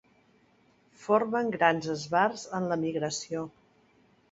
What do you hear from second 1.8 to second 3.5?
esbarts en la migració.